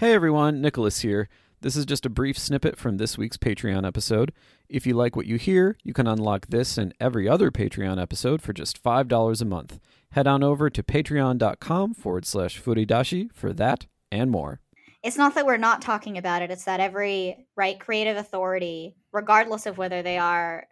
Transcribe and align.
Hey 0.00 0.14
everyone, 0.14 0.62
Nicholas 0.62 1.00
here. 1.00 1.28
This 1.60 1.76
is 1.76 1.84
just 1.84 2.06
a 2.06 2.08
brief 2.08 2.38
snippet 2.38 2.78
from 2.78 2.96
this 2.96 3.18
week's 3.18 3.36
Patreon 3.36 3.86
episode. 3.86 4.32
If 4.66 4.86
you 4.86 4.94
like 4.94 5.14
what 5.14 5.26
you 5.26 5.36
hear, 5.36 5.76
you 5.84 5.92
can 5.92 6.06
unlock 6.06 6.46
this 6.46 6.78
and 6.78 6.94
every 6.98 7.28
other 7.28 7.50
Patreon 7.50 8.00
episode 8.00 8.40
for 8.40 8.54
just 8.54 8.82
$5 8.82 9.42
a 9.42 9.44
month. 9.44 9.78
Head 10.12 10.26
on 10.26 10.42
over 10.42 10.70
to 10.70 10.82
patreon.com 10.82 11.92
forward 11.92 12.24
slash 12.24 12.58
furidashi 12.58 13.30
for 13.34 13.52
that 13.52 13.84
and 14.10 14.30
more. 14.30 14.60
It's 15.02 15.18
not 15.18 15.34
that 15.34 15.44
we're 15.44 15.58
not 15.58 15.82
talking 15.82 16.16
about 16.16 16.40
it, 16.40 16.50
it's 16.50 16.64
that 16.64 16.80
every 16.80 17.46
right 17.54 17.78
creative 17.78 18.16
authority, 18.16 18.96
regardless 19.12 19.66
of 19.66 19.76
whether 19.76 20.00
they 20.00 20.16
are 20.16 20.64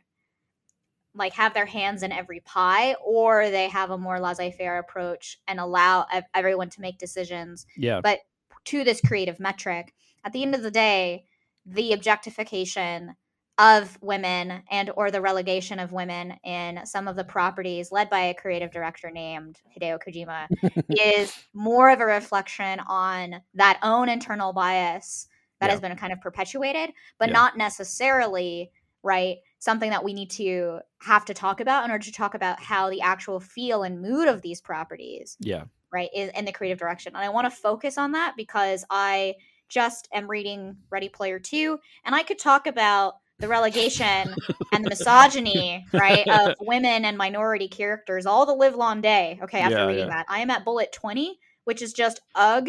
like 1.14 1.34
have 1.34 1.52
their 1.52 1.66
hands 1.66 2.02
in 2.02 2.12
every 2.12 2.40
pie 2.40 2.94
or 3.04 3.50
they 3.50 3.68
have 3.68 3.90
a 3.90 3.98
more 3.98 4.20
laissez-faire 4.20 4.78
approach 4.78 5.38
and 5.48 5.60
allow 5.60 6.06
everyone 6.34 6.70
to 6.70 6.80
make 6.80 6.96
decisions 6.96 7.66
Yeah. 7.76 8.00
but 8.02 8.20
to 8.66 8.84
this 8.84 9.00
creative 9.00 9.40
metric 9.40 9.92
at 10.24 10.32
the 10.32 10.42
end 10.42 10.54
of 10.54 10.62
the 10.62 10.70
day 10.70 11.24
the 11.66 11.92
objectification 11.92 13.14
of 13.58 13.98
women 14.00 14.62
and 14.70 14.90
or 14.96 15.10
the 15.10 15.20
relegation 15.20 15.78
of 15.80 15.90
women 15.92 16.34
in 16.44 16.80
some 16.86 17.08
of 17.08 17.16
the 17.16 17.24
properties 17.24 17.90
led 17.90 18.08
by 18.08 18.20
a 18.20 18.34
creative 18.34 18.70
director 18.70 19.10
named 19.10 19.58
hideo 19.76 19.98
kojima 19.98 20.46
is 20.90 21.32
more 21.54 21.90
of 21.90 22.00
a 22.00 22.06
reflection 22.06 22.80
on 22.88 23.34
that 23.54 23.78
own 23.82 24.08
internal 24.08 24.52
bias 24.52 25.26
that 25.60 25.66
Yeah. 25.66 25.72
has 25.72 25.80
been 25.80 25.96
kind 25.96 26.12
of 26.12 26.20
perpetuated 26.20 26.90
but 27.18 27.28
Yeah. 27.28 27.34
not 27.34 27.56
necessarily 27.56 28.70
right 29.02 29.38
something 29.58 29.90
that 29.90 30.04
we 30.04 30.14
need 30.14 30.30
to 30.30 30.78
have 31.00 31.24
to 31.24 31.34
talk 31.34 31.60
about 31.60 31.84
in 31.84 31.90
order 31.90 32.04
to 32.04 32.12
talk 32.12 32.34
about 32.34 32.60
how 32.60 32.90
the 32.90 33.00
actual 33.00 33.40
feel 33.40 33.82
and 33.82 34.00
mood 34.00 34.28
of 34.28 34.42
these 34.42 34.60
properties 34.60 35.36
Yeah. 35.40 35.64
Right 35.92 36.10
is 36.14 36.30
in 36.34 36.44
the 36.44 36.52
creative 36.52 36.78
direction 36.78 37.14
and 37.14 37.24
i 37.24 37.28
want 37.28 37.44
to 37.44 37.50
focus 37.50 37.98
on 37.98 38.12
that 38.12 38.34
because 38.36 38.84
i 38.90 39.34
just 39.68 40.08
am 40.12 40.28
reading 40.28 40.76
ready 40.90 41.08
player 41.08 41.38
2 41.38 41.78
and 42.04 42.14
i 42.14 42.22
could 42.22 42.38
talk 42.38 42.66
about 42.66 43.14
the 43.38 43.48
relegation 43.48 44.34
and 44.72 44.84
the 44.84 44.88
misogyny 44.90 45.84
right 45.92 46.26
of 46.28 46.54
women 46.60 47.04
and 47.04 47.16
minority 47.16 47.68
characters 47.68 48.26
all 48.26 48.46
the 48.46 48.54
live 48.54 48.74
long 48.74 49.00
day 49.00 49.38
okay 49.42 49.60
after 49.60 49.76
Yeah, 49.76 49.86
reading 49.86 50.08
yeah. 50.08 50.16
that 50.16 50.26
i 50.28 50.40
am 50.40 50.50
at 50.50 50.64
bullet 50.64 50.92
20 50.92 51.38
which 51.64 51.82
is 51.82 51.92
just 51.92 52.20
ugh 52.34 52.68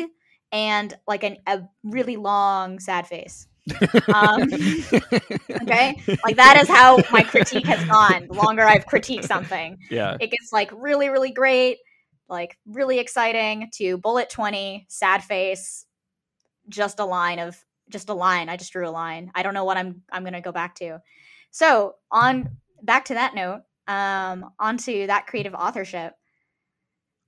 and 0.51 0.93
like 1.07 1.23
an, 1.23 1.37
a 1.47 1.61
really 1.83 2.17
long 2.17 2.79
sad 2.79 3.07
face 3.07 3.47
um, 4.13 4.43
okay 5.61 6.01
like 6.23 6.35
that 6.37 6.59
is 6.61 6.67
how 6.67 6.97
my 7.11 7.21
critique 7.21 7.65
has 7.65 7.83
gone 7.87 8.27
the 8.27 8.33
longer 8.33 8.63
i've 8.63 8.85
critiqued 8.85 9.25
something 9.25 9.77
yeah. 9.89 10.17
it 10.19 10.31
gets 10.31 10.51
like 10.51 10.71
really 10.73 11.09
really 11.09 11.31
great 11.31 11.77
like 12.29 12.57
really 12.65 12.99
exciting 12.99 13.69
to 13.73 13.97
bullet 13.97 14.29
20 14.29 14.85
sad 14.89 15.23
face 15.23 15.85
just 16.67 16.99
a 16.99 17.05
line 17.05 17.39
of 17.39 17.57
just 17.89 18.09
a 18.09 18.13
line 18.13 18.49
i 18.49 18.57
just 18.57 18.71
drew 18.71 18.87
a 18.87 18.91
line. 18.91 19.31
I 19.35 19.43
don't 19.43 19.53
know 19.53 19.65
what 19.65 19.77
i'm 19.77 20.03
i'm 20.11 20.23
gonna 20.23 20.41
go 20.41 20.51
back 20.51 20.75
to. 20.75 20.99
So 21.51 21.95
on 22.11 22.57
back 22.83 23.05
to 23.05 23.15
that 23.15 23.35
note 23.35 23.61
um 23.87 24.51
onto 24.59 25.07
that 25.07 25.27
creative 25.27 25.53
authorship. 25.55 26.13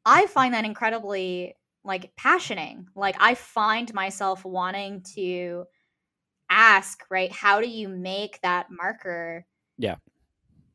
I 0.05 0.27
find 0.27 0.53
that 0.53 0.65
incredibly 0.65 1.55
like 1.83 2.15
passioning 2.15 2.85
like 2.95 3.15
i 3.19 3.33
find 3.33 3.93
myself 3.93 4.45
wanting 4.45 5.03
to 5.15 5.65
ask 6.49 7.03
right 7.09 7.31
how 7.31 7.59
do 7.59 7.67
you 7.67 7.89
make 7.89 8.39
that 8.41 8.67
marker 8.69 9.45
Yeah. 9.77 9.95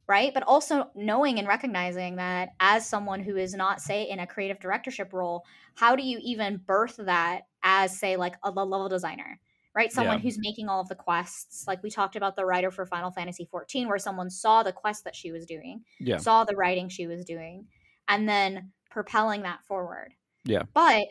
Right 0.09 0.33
but 0.35 0.43
also 0.45 0.91
knowing 0.95 1.39
and 1.39 1.49
recognizing 1.49 2.17
that 2.17 2.51
as 2.61 2.87
someone 2.87 3.21
who 3.21 3.37
is 3.37 3.55
not 3.55 3.81
say 3.81 4.09
in 4.09 4.19
a 4.21 4.27
creative 4.27 4.61
directorship 4.61 5.13
role 5.13 5.45
how 5.75 5.97
do 5.97 6.03
you 6.03 6.19
even 6.23 6.59
birth 6.67 6.97
that 6.99 7.43
as 7.63 7.99
say 7.99 8.17
like 8.17 8.35
a 8.45 8.51
level 8.51 8.89
designer 8.89 9.39
right 9.75 9.93
someone 9.93 10.17
Yeah. 10.19 10.23
who's 10.23 10.39
making 10.39 10.69
all 10.69 10.81
of 10.81 10.89
the 10.89 10.95
quests 10.95 11.67
like 11.67 11.83
we 11.83 11.91
talked 11.91 12.17
about 12.17 12.37
the 12.37 12.45
writer 12.47 12.71
for 12.71 12.87
final 12.87 13.11
fantasy 13.11 13.47
14 13.51 13.89
where 13.89 13.99
someone 13.99 14.31
saw 14.31 14.63
the 14.63 14.73
quest 14.73 15.05
that 15.05 15.17
she 15.17 15.33
was 15.33 15.47
doing 15.47 15.83
Yeah. 15.99 16.19
saw 16.19 16.45
the 16.45 16.57
writing 16.57 16.89
she 16.89 17.07
was 17.07 17.25
doing 17.25 17.67
and 18.09 18.29
then 18.29 18.73
propelling 18.91 19.43
that 19.43 19.65
forward 19.65 20.15
Yeah. 20.45 20.63
but 20.73 21.07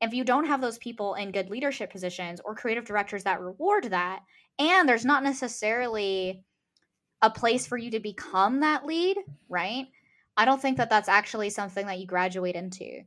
if 0.00 0.12
you 0.12 0.24
don't 0.24 0.44
have 0.46 0.60
those 0.60 0.76
people 0.78 1.14
in 1.14 1.32
good 1.32 1.48
leadership 1.48 1.90
positions 1.90 2.40
or 2.44 2.54
creative 2.54 2.84
directors 2.84 3.24
that 3.24 3.40
reward 3.40 3.84
that 3.84 4.20
and 4.58 4.88
there's 4.88 5.04
not 5.04 5.22
necessarily 5.22 6.44
a 7.26 7.30
place 7.30 7.66
for 7.66 7.76
you 7.76 7.90
to 7.90 8.00
become 8.00 8.60
that 8.60 8.86
lead 8.86 9.18
right? 9.48 9.86
I 10.36 10.44
don't 10.44 10.60
think 10.60 10.76
that 10.76 10.90
that's 10.90 11.08
actually 11.08 11.50
something 11.50 11.86
that 11.86 11.98
you 11.98 12.06
graduate 12.06 12.56
into 12.56 13.02